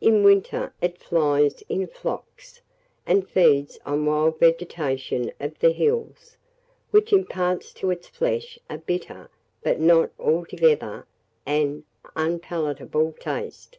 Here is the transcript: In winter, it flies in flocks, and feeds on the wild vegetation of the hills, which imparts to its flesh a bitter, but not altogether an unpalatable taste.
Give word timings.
In 0.00 0.24
winter, 0.24 0.74
it 0.80 0.98
flies 0.98 1.62
in 1.68 1.86
flocks, 1.86 2.62
and 3.06 3.28
feeds 3.28 3.78
on 3.86 4.04
the 4.04 4.10
wild 4.10 4.40
vegetation 4.40 5.30
of 5.38 5.56
the 5.60 5.70
hills, 5.70 6.36
which 6.90 7.12
imparts 7.12 7.72
to 7.74 7.92
its 7.92 8.08
flesh 8.08 8.58
a 8.68 8.78
bitter, 8.78 9.30
but 9.62 9.78
not 9.78 10.10
altogether 10.18 11.06
an 11.46 11.84
unpalatable 12.16 13.12
taste. 13.20 13.78